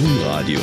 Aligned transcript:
Domradio. 0.00 0.60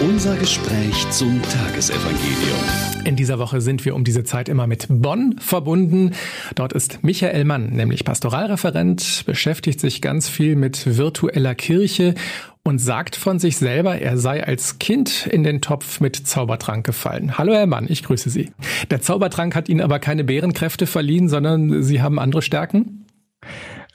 Unser 0.00 0.34
Gespräch 0.36 1.10
zum 1.10 1.42
Tagesevangelium. 1.42 3.04
In 3.04 3.16
dieser 3.16 3.38
Woche 3.38 3.60
sind 3.60 3.84
wir 3.84 3.94
um 3.94 4.02
diese 4.02 4.24
Zeit 4.24 4.48
immer 4.48 4.66
mit 4.66 4.86
Bonn 4.88 5.36
verbunden. 5.38 6.12
Dort 6.54 6.72
ist 6.72 7.04
Michael 7.04 7.44
Mann, 7.44 7.68
nämlich 7.68 8.06
Pastoralreferent, 8.06 9.24
beschäftigt 9.26 9.78
sich 9.80 10.00
ganz 10.00 10.30
viel 10.30 10.56
mit 10.56 10.96
virtueller 10.96 11.54
Kirche 11.54 12.14
und 12.62 12.78
sagt 12.78 13.14
von 13.14 13.38
sich 13.38 13.58
selber, 13.58 13.98
er 13.98 14.16
sei 14.16 14.42
als 14.42 14.78
Kind 14.78 15.26
in 15.26 15.44
den 15.44 15.60
Topf 15.60 16.00
mit 16.00 16.16
Zaubertrank 16.16 16.86
gefallen. 16.86 17.36
Hallo 17.36 17.52
Herr 17.52 17.66
Mann, 17.66 17.88
ich 17.90 18.02
grüße 18.04 18.30
Sie. 18.30 18.52
Der 18.90 19.02
Zaubertrank 19.02 19.54
hat 19.54 19.68
Ihnen 19.68 19.82
aber 19.82 19.98
keine 19.98 20.24
Bärenkräfte 20.24 20.86
verliehen, 20.86 21.28
sondern 21.28 21.82
Sie 21.82 22.00
haben 22.00 22.18
andere 22.18 22.40
Stärken? 22.40 22.97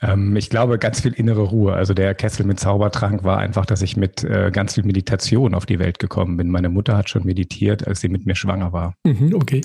Ähm, 0.02 0.36
ich 0.36 0.50
glaube, 0.50 0.78
ganz 0.78 1.00
viel 1.00 1.12
innere 1.12 1.42
Ruhe. 1.42 1.74
Also 1.74 1.94
der 1.94 2.14
Kessel 2.14 2.46
mit 2.46 2.60
Zaubertrank 2.60 3.24
war 3.24 3.38
einfach, 3.38 3.66
dass 3.66 3.82
ich 3.82 3.96
mit 3.96 4.24
äh, 4.24 4.50
ganz 4.52 4.74
viel 4.74 4.84
Meditation 4.84 5.54
auf 5.54 5.66
die 5.66 5.78
Welt 5.78 5.98
gekommen 5.98 6.36
bin. 6.36 6.50
Meine 6.50 6.68
Mutter 6.68 6.96
hat 6.96 7.08
schon 7.08 7.24
meditiert, 7.24 7.86
als 7.86 8.00
sie 8.00 8.08
mit 8.08 8.26
mir 8.26 8.34
schwanger 8.34 8.72
war. 8.72 8.94
Mhm, 9.04 9.34
okay. 9.34 9.60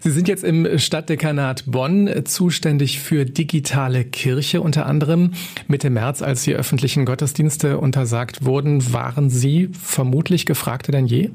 Sie 0.00 0.10
sind 0.10 0.28
jetzt 0.28 0.44
im 0.44 0.78
Stadtdekanat 0.78 1.64
Bonn 1.66 2.08
zuständig 2.24 3.00
für 3.00 3.24
digitale 3.24 4.04
Kirche 4.04 4.60
unter 4.60 4.86
anderem. 4.86 5.32
Mitte 5.68 5.90
März, 5.90 6.22
als 6.22 6.42
die 6.44 6.54
öffentlichen 6.54 7.04
Gottesdienste 7.04 7.78
untersagt 7.78 8.44
wurden, 8.44 8.92
waren 8.92 9.30
Sie 9.30 9.70
vermutlich 9.72 10.46
gefragter 10.46 10.92
denn 10.92 11.06
je? 11.06 11.30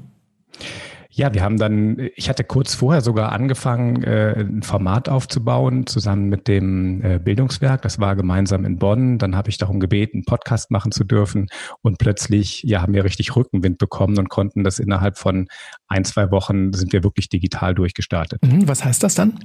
Ja, 1.17 1.33
wir 1.33 1.41
haben 1.41 1.57
dann, 1.57 2.11
ich 2.15 2.29
hatte 2.29 2.43
kurz 2.43 2.75
vorher 2.75 3.01
sogar 3.01 3.31
angefangen, 3.31 4.03
äh, 4.03 4.35
ein 4.37 4.61
Format 4.61 5.09
aufzubauen, 5.09 5.87
zusammen 5.87 6.29
mit 6.29 6.47
dem 6.47 7.03
äh, 7.03 7.17
Bildungswerk. 7.17 7.81
Das 7.81 7.99
war 7.99 8.15
gemeinsam 8.15 8.65
in 8.65 8.77
Bonn. 8.77 9.17
Dann 9.17 9.35
habe 9.35 9.49
ich 9.49 9.57
darum 9.57 9.79
gebeten, 9.79 10.17
einen 10.17 10.25
Podcast 10.25 10.69
machen 10.69 10.91
zu 10.91 11.03
dürfen. 11.03 11.47
Und 11.81 11.97
plötzlich, 11.97 12.61
ja, 12.61 12.83
haben 12.83 12.93
wir 12.93 13.03
richtig 13.03 13.35
Rückenwind 13.35 13.79
bekommen 13.79 14.19
und 14.19 14.29
konnten 14.29 14.63
das 14.63 14.77
innerhalb 14.77 15.17
von 15.17 15.47
ein, 15.87 16.05
zwei 16.05 16.29
Wochen 16.29 16.71
sind 16.73 16.93
wir 16.93 17.03
wirklich 17.03 17.29
digital 17.29 17.73
durchgestartet. 17.73 18.43
Mhm, 18.43 18.67
was 18.67 18.85
heißt 18.85 19.01
das 19.01 19.15
dann? 19.15 19.39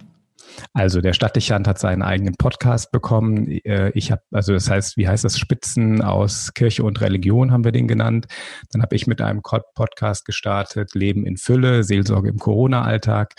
Also 0.73 1.01
der 1.01 1.13
Stadtdechant 1.13 1.67
hat 1.69 1.79
seinen 1.79 2.03
eigenen 2.03 2.35
Podcast 2.35 2.93
bekommen. 2.93 3.49
Äh, 3.65 3.91
ich 3.95 4.11
habe, 4.11 4.23
also 4.31 4.53
das 4.53 4.71
heißt, 4.71 4.97
wie 4.97 5.09
heißt 5.09 5.25
das, 5.25 5.39
Spitzen 5.39 6.03
aus 6.03 6.55
Kirche 6.55 6.85
und 6.85 7.01
Religion 7.01 7.53
haben 7.53 7.65
wir 7.65 7.73
den 7.73 7.89
genannt. 7.89 8.27
Dann 8.71 8.83
habe 8.83 8.97
ich 8.97 9.07
mit 9.07 9.21
einem 9.21 9.43
Podcast 9.43 10.25
gestartet, 10.25 10.95
Leben 10.95 11.27
in 11.27 11.37
Fülle, 11.37 11.85
Seelsorge 11.85 12.29
im 12.29 12.39
Corona-Alltag. 12.39 13.35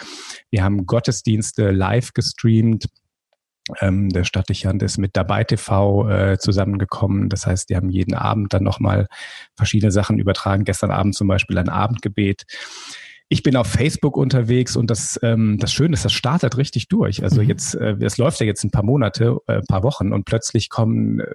Wir 0.49 0.63
haben 0.63 0.85
Gottesdienste 0.85 1.71
live 1.71 2.13
gestreamt. 2.13 2.87
Ähm, 3.79 4.09
der 4.09 4.25
Stadtdechant 4.25 4.83
ist 4.83 4.97
mit 4.97 5.15
dabei 5.15 5.45
TV 5.45 6.09
äh, 6.09 6.37
zusammengekommen. 6.37 7.29
Das 7.29 7.47
heißt, 7.47 7.69
die 7.69 7.77
haben 7.77 7.89
jeden 7.89 8.13
Abend 8.13 8.53
dann 8.53 8.63
nochmal 8.63 9.07
verschiedene 9.55 9.91
Sachen 9.91 10.19
übertragen. 10.19 10.65
Gestern 10.65 10.91
Abend 10.91 11.15
zum 11.15 11.27
Beispiel 11.27 11.57
ein 11.57 11.69
Abendgebet. 11.69 12.43
Ich 13.33 13.41
bin 13.41 13.55
auf 13.55 13.65
Facebook 13.65 14.15
unterwegs 14.15 14.75
und 14.75 14.91
das, 14.91 15.19
ähm, 15.23 15.57
das 15.57 15.73
Schöne 15.73 15.93
ist, 15.93 16.05
das 16.05 16.13
startet 16.13 16.55
richtig 16.55 16.87
durch. 16.87 17.23
Also 17.23 17.41
mhm. 17.41 17.47
jetzt, 17.47 17.73
äh, 17.73 17.95
es 17.99 18.19
läuft 18.19 18.39
ja 18.39 18.45
jetzt 18.45 18.63
ein 18.63 18.69
paar 18.69 18.83
Monate, 18.83 19.37
äh, 19.47 19.53
ein 19.53 19.65
paar 19.67 19.81
Wochen 19.81 20.13
und 20.13 20.25
plötzlich 20.25 20.69
kommen 20.69 21.19
äh, 21.19 21.25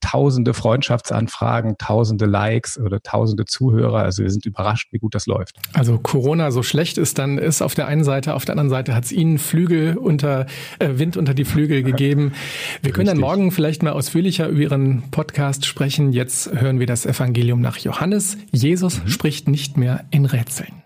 tausende 0.00 0.54
Freundschaftsanfragen, 0.54 1.74
tausende 1.76 2.26
Likes 2.26 2.78
oder 2.78 3.02
tausende 3.02 3.44
Zuhörer. 3.44 4.04
Also 4.04 4.22
wir 4.22 4.30
sind 4.30 4.46
überrascht, 4.46 4.92
wie 4.92 4.98
gut 4.98 5.16
das 5.16 5.26
läuft. 5.26 5.56
Also 5.72 5.98
Corona 5.98 6.52
so 6.52 6.62
schlecht 6.62 6.96
ist, 6.96 7.18
dann 7.18 7.38
ist 7.38 7.60
auf 7.60 7.74
der 7.74 7.88
einen 7.88 8.04
Seite, 8.04 8.36
auf 8.36 8.44
der 8.44 8.52
anderen 8.52 8.70
Seite 8.70 8.94
hat 8.94 9.06
es 9.06 9.10
Ihnen 9.10 9.38
Flügel 9.38 9.96
unter, 9.96 10.46
äh, 10.78 10.90
Wind 10.92 11.16
unter 11.16 11.34
die 11.34 11.44
Flügel 11.44 11.82
gegeben. 11.82 12.34
Wir 12.82 12.92
können 12.92 13.08
dann 13.08 13.18
morgen 13.18 13.50
vielleicht 13.50 13.82
mal 13.82 13.94
ausführlicher 13.94 14.46
über 14.46 14.60
Ihren 14.60 15.10
Podcast 15.10 15.66
sprechen. 15.66 16.12
Jetzt 16.12 16.52
hören 16.52 16.78
wir 16.78 16.86
das 16.86 17.04
Evangelium 17.04 17.60
nach 17.60 17.78
Johannes. 17.78 18.38
Jesus 18.52 19.02
mhm. 19.02 19.08
spricht 19.08 19.48
nicht 19.48 19.76
mehr 19.76 20.04
in 20.12 20.24
Rätseln. 20.24 20.77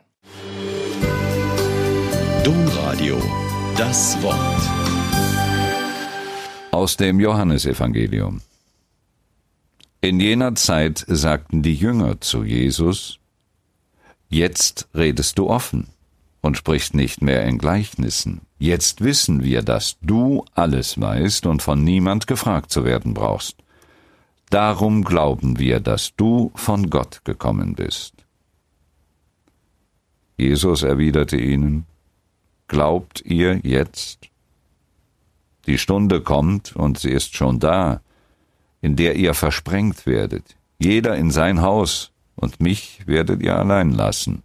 Domradio, 2.44 3.22
das 3.78 4.20
Wort. 4.20 4.34
Aus 6.72 6.96
dem 6.96 7.20
Johannesevangelium. 7.20 8.40
In 10.00 10.18
jener 10.18 10.56
Zeit 10.56 11.04
sagten 11.06 11.62
die 11.62 11.76
Jünger 11.76 12.20
zu 12.20 12.42
Jesus, 12.42 13.20
Jetzt 14.28 14.88
redest 14.92 15.38
du 15.38 15.48
offen 15.48 15.86
und 16.40 16.56
sprichst 16.56 16.96
nicht 16.96 17.22
mehr 17.22 17.44
in 17.44 17.58
Gleichnissen. 17.58 18.40
Jetzt 18.58 19.02
wissen 19.02 19.44
wir, 19.44 19.62
dass 19.62 19.98
du 20.00 20.44
alles 20.52 21.00
weißt 21.00 21.46
und 21.46 21.62
von 21.62 21.84
niemand 21.84 22.26
gefragt 22.26 22.72
zu 22.72 22.84
werden 22.84 23.14
brauchst. 23.14 23.54
Darum 24.50 25.04
glauben 25.04 25.60
wir, 25.60 25.78
dass 25.78 26.16
du 26.16 26.50
von 26.56 26.90
Gott 26.90 27.20
gekommen 27.24 27.76
bist. 27.76 28.14
Jesus 30.36 30.82
erwiderte 30.82 31.36
ihnen, 31.36 31.86
Glaubt 32.68 33.20
ihr 33.24 33.60
jetzt? 33.62 34.30
Die 35.66 35.78
Stunde 35.78 36.20
kommt, 36.20 36.74
und 36.74 36.98
sie 36.98 37.10
ist 37.10 37.36
schon 37.36 37.60
da, 37.60 38.00
in 38.80 38.96
der 38.96 39.16
ihr 39.16 39.34
versprengt 39.34 40.06
werdet, 40.06 40.56
jeder 40.78 41.16
in 41.16 41.30
sein 41.30 41.62
Haus, 41.62 42.10
und 42.34 42.60
mich 42.60 43.06
werdet 43.06 43.42
ihr 43.42 43.56
allein 43.56 43.92
lassen. 43.92 44.42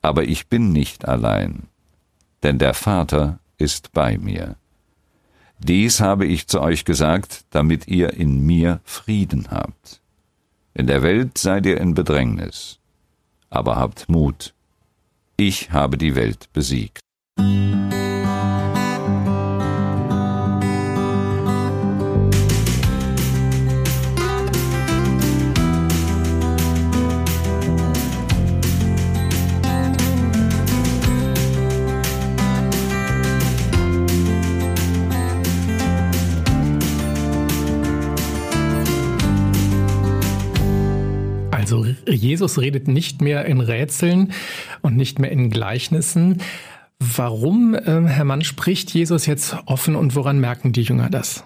Aber 0.00 0.24
ich 0.24 0.48
bin 0.48 0.72
nicht 0.72 1.06
allein, 1.06 1.68
denn 2.42 2.58
der 2.58 2.74
Vater 2.74 3.38
ist 3.58 3.92
bei 3.92 4.18
mir. 4.18 4.56
Dies 5.58 6.00
habe 6.00 6.26
ich 6.26 6.48
zu 6.48 6.60
euch 6.60 6.84
gesagt, 6.84 7.44
damit 7.50 7.86
ihr 7.86 8.14
in 8.14 8.44
mir 8.44 8.80
Frieden 8.84 9.48
habt. 9.52 10.00
In 10.74 10.88
der 10.88 11.02
Welt 11.02 11.38
seid 11.38 11.66
ihr 11.66 11.80
in 11.80 11.94
Bedrängnis, 11.94 12.80
aber 13.48 13.76
habt 13.76 14.08
Mut, 14.08 14.54
ich 15.36 15.70
habe 15.70 15.98
die 15.98 16.14
Welt 16.14 16.48
besiegt. 16.52 17.00
Jesus 42.14 42.58
redet 42.58 42.88
nicht 42.88 43.22
mehr 43.22 43.44
in 43.44 43.60
Rätseln 43.60 44.32
und 44.80 44.96
nicht 44.96 45.18
mehr 45.18 45.32
in 45.32 45.50
Gleichnissen. 45.50 46.42
Warum, 46.98 47.74
äh, 47.74 48.02
Herr 48.06 48.24
Mann, 48.24 48.42
spricht 48.42 48.92
Jesus 48.92 49.26
jetzt 49.26 49.56
offen 49.66 49.96
und 49.96 50.14
woran 50.14 50.38
merken 50.38 50.72
die 50.72 50.82
Jünger 50.82 51.10
das? 51.10 51.44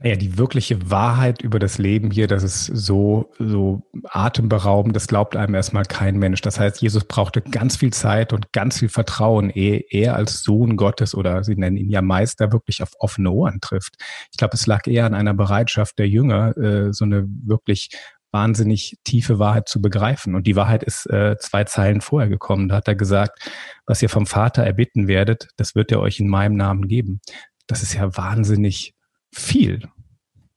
Naja, 0.00 0.14
die 0.14 0.38
wirkliche 0.38 0.92
Wahrheit 0.92 1.42
über 1.42 1.58
das 1.58 1.78
Leben 1.78 2.12
hier, 2.12 2.28
das 2.28 2.44
ist 2.44 2.66
so, 2.66 3.32
so 3.40 3.82
atemberaubend, 4.04 4.94
das 4.94 5.08
glaubt 5.08 5.34
einem 5.34 5.56
erstmal 5.56 5.82
kein 5.82 6.18
Mensch. 6.20 6.40
Das 6.40 6.60
heißt, 6.60 6.80
Jesus 6.80 7.04
brauchte 7.04 7.40
ganz 7.40 7.78
viel 7.78 7.92
Zeit 7.92 8.32
und 8.32 8.52
ganz 8.52 8.78
viel 8.78 8.90
Vertrauen, 8.90 9.50
ehe 9.50 9.82
er 9.90 10.14
als 10.14 10.44
Sohn 10.44 10.76
Gottes 10.76 11.16
oder 11.16 11.42
sie 11.42 11.56
nennen 11.56 11.76
ihn 11.76 11.90
ja 11.90 12.00
Meister 12.00 12.52
wirklich 12.52 12.80
auf 12.80 12.90
offene 13.00 13.32
Ohren 13.32 13.60
trifft. 13.60 13.96
Ich 14.30 14.38
glaube, 14.38 14.54
es 14.54 14.68
lag 14.68 14.86
eher 14.86 15.04
an 15.04 15.14
einer 15.14 15.34
Bereitschaft 15.34 15.98
der 15.98 16.08
Jünger, 16.08 16.56
äh, 16.56 16.92
so 16.92 17.04
eine 17.04 17.26
wirklich 17.26 17.90
wahnsinnig 18.30 18.98
tiefe 19.04 19.38
Wahrheit 19.38 19.68
zu 19.68 19.80
begreifen. 19.80 20.34
Und 20.34 20.46
die 20.46 20.56
Wahrheit 20.56 20.82
ist 20.82 21.06
äh, 21.06 21.36
zwei 21.38 21.64
Zeilen 21.64 22.00
vorher 22.00 22.28
gekommen. 22.28 22.68
Da 22.68 22.76
hat 22.76 22.88
er 22.88 22.94
gesagt, 22.94 23.50
was 23.86 24.02
ihr 24.02 24.08
vom 24.08 24.26
Vater 24.26 24.62
erbitten 24.62 25.08
werdet, 25.08 25.48
das 25.56 25.74
wird 25.74 25.90
er 25.92 26.00
euch 26.00 26.20
in 26.20 26.28
meinem 26.28 26.56
Namen 26.56 26.88
geben. 26.88 27.20
Das 27.66 27.82
ist 27.82 27.94
ja 27.94 28.16
wahnsinnig 28.16 28.94
viel. 29.32 29.88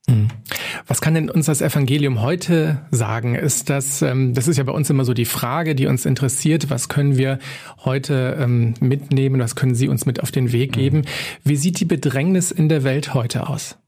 Hm. 0.08 0.28
Was 0.86 1.00
kann 1.00 1.14
denn 1.14 1.30
uns 1.30 1.46
das 1.46 1.60
Evangelium 1.60 2.22
heute 2.22 2.84
sagen? 2.90 3.36
Ist 3.36 3.70
das, 3.70 4.02
ähm, 4.02 4.34
das 4.34 4.48
ist 4.48 4.56
ja 4.56 4.64
bei 4.64 4.72
uns 4.72 4.90
immer 4.90 5.04
so 5.04 5.14
die 5.14 5.24
Frage, 5.24 5.76
die 5.76 5.86
uns 5.86 6.06
interessiert. 6.06 6.70
Was 6.70 6.88
können 6.88 7.16
wir 7.16 7.38
heute 7.84 8.36
ähm, 8.40 8.74
mitnehmen? 8.80 9.40
Was 9.40 9.54
können 9.54 9.76
Sie 9.76 9.88
uns 9.88 10.04
mit 10.04 10.20
auf 10.20 10.32
den 10.32 10.50
Weg 10.50 10.72
geben? 10.72 11.02
Wie 11.44 11.56
sieht 11.56 11.78
die 11.78 11.84
Bedrängnis 11.84 12.50
in 12.50 12.68
der 12.68 12.82
Welt 12.82 13.14
heute 13.14 13.48
aus? 13.48 13.78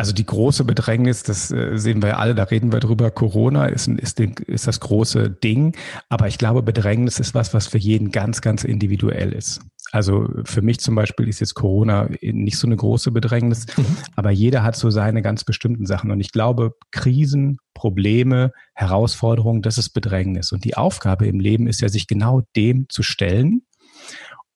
Also 0.00 0.14
die 0.14 0.24
große 0.24 0.64
Bedrängnis, 0.64 1.24
das 1.24 1.50
äh, 1.50 1.76
sehen 1.76 2.02
wir 2.02 2.18
alle, 2.18 2.34
da 2.34 2.44
reden 2.44 2.72
wir 2.72 2.80
drüber. 2.80 3.10
Corona 3.10 3.66
ist, 3.66 3.86
ist, 3.86 4.18
ist 4.18 4.66
das 4.66 4.80
große 4.80 5.28
Ding. 5.28 5.76
Aber 6.08 6.26
ich 6.26 6.38
glaube, 6.38 6.62
Bedrängnis 6.62 7.20
ist 7.20 7.34
was, 7.34 7.52
was 7.52 7.66
für 7.66 7.76
jeden 7.76 8.10
ganz, 8.10 8.40
ganz 8.40 8.64
individuell 8.64 9.30
ist. 9.32 9.60
Also 9.92 10.26
für 10.44 10.62
mich 10.62 10.80
zum 10.80 10.94
Beispiel 10.94 11.28
ist 11.28 11.40
jetzt 11.40 11.54
Corona 11.54 12.08
nicht 12.22 12.56
so 12.56 12.66
eine 12.66 12.76
große 12.76 13.10
Bedrängnis, 13.10 13.66
mhm. 13.76 13.84
aber 14.16 14.30
jeder 14.30 14.62
hat 14.62 14.74
so 14.74 14.88
seine 14.88 15.20
ganz 15.20 15.44
bestimmten 15.44 15.84
Sachen. 15.84 16.10
Und 16.10 16.20
ich 16.20 16.32
glaube, 16.32 16.76
Krisen, 16.92 17.58
Probleme, 17.74 18.52
Herausforderungen, 18.72 19.60
das 19.60 19.76
ist 19.76 19.90
Bedrängnis. 19.90 20.50
Und 20.52 20.64
die 20.64 20.78
Aufgabe 20.78 21.26
im 21.26 21.40
Leben 21.40 21.66
ist 21.66 21.82
ja, 21.82 21.90
sich 21.90 22.06
genau 22.06 22.40
dem 22.56 22.88
zu 22.88 23.02
stellen 23.02 23.64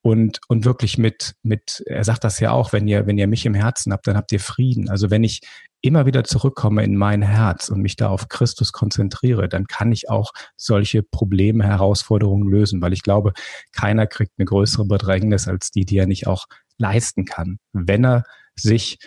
und, 0.07 0.41
und 0.49 0.67
wirklich 0.67 0.99
mit, 0.99 1.35
mit, 1.43 1.83
er 1.87 2.05
sagt 2.05 2.25
das 2.25 2.39
ja 2.39 2.51
auch, 2.51 2.75
wenn 2.75 2.87
ihr, 2.87 3.07
wenn 3.07 3.17
ihr 3.17 3.27
mich 3.27 3.47
im 3.47 3.55
Herzen 3.55 3.91
habt, 3.91 4.07
dann 4.07 4.19
habt 4.19 4.33
ihr 4.33 4.39
Frieden. 4.41 4.91
Also 4.91 5.11
wenn 5.11 5.25
ich 5.25 5.41
immer 5.81 6.05
wieder 6.05 6.25
zurückkomme 6.25 6.85
in 6.85 6.95
mein 6.95 7.23
Herz 7.23 7.71
und 7.71 7.81
mich 7.81 7.97
da 7.97 8.11
auf 8.11 8.29
Christus 8.29 8.73
konzentriere, 8.73 9.49
dann 9.49 9.67
kann 9.67 9.93
ich 9.93 10.11
auch 10.11 10.33
solche 10.59 11.03
Probleme, 11.03 11.65
Herausforderungen 11.65 12.47
lösen, 12.47 12.83
weil 12.83 12.93
ich 12.93 13.03
glaube, 13.03 13.33
keiner 13.73 14.07
kriegt 14.07 14.33
eine 14.37 14.45
größere 14.45 14.85
Bedrängnis 14.85 15.49
als 15.49 15.71
die, 15.71 15.87
die 15.87 15.97
er 15.97 16.07
nicht 16.07 16.27
auch 16.27 16.49
leisten 16.77 17.25
kann, 17.25 17.57
wenn 17.73 18.05
er 18.05 18.25
sich 18.57 18.99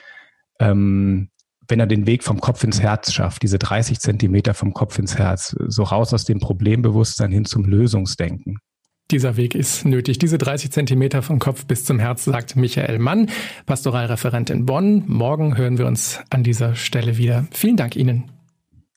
ähm, 0.60 1.30
wenn 1.68 1.80
er 1.80 1.86
den 1.86 2.08
Weg 2.08 2.24
vom 2.24 2.40
Kopf 2.40 2.64
ins 2.64 2.82
Herz 2.82 3.14
schafft, 3.14 3.44
diese 3.44 3.60
30 3.60 4.00
Zentimeter 4.00 4.56
vom 4.56 4.74
Kopf 4.74 4.98
ins 4.98 5.20
Herz, 5.20 5.56
so 5.68 5.84
raus 5.84 6.12
aus 6.14 6.24
dem 6.24 6.40
Problembewusstsein 6.40 7.32
hin 7.32 7.46
zum 7.46 7.66
Lösungsdenken. 7.66 8.58
Dieser 9.10 9.38
Weg 9.38 9.56
ist 9.56 9.86
nötig. 9.86 10.20
Diese 10.20 10.38
30 10.38 10.72
Zentimeter 10.72 11.22
vom 11.22 11.40
Kopf 11.40 11.66
bis 11.66 11.86
zum 11.86 11.98
Herz, 11.98 12.26
sagt 12.26 12.58
Michael 12.58 13.00
Mann, 13.00 13.30
Pastoralreferent 13.66 14.50
in 14.50 14.66
Bonn. 14.66 15.06
Morgen 15.08 15.58
hören 15.58 15.78
wir 15.78 15.86
uns 15.86 16.20
an 16.30 16.44
dieser 16.44 16.76
Stelle 16.76 17.18
wieder. 17.18 17.48
Vielen 17.52 17.78
Dank 17.78 17.96
Ihnen. 17.96 18.32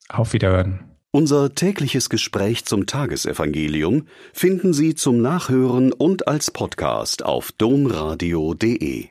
Auf 0.08 0.32
Wiederhören. 0.32 0.80
Unser 1.12 1.54
tägliches 1.54 2.08
Gespräch 2.08 2.64
zum 2.64 2.86
Tagesevangelium 2.86 4.06
finden 4.32 4.72
Sie 4.72 4.94
zum 4.94 5.20
Nachhören 5.20 5.92
und 5.92 6.26
als 6.26 6.50
Podcast 6.50 7.24
auf 7.24 7.52
domradio.de. 7.52 9.08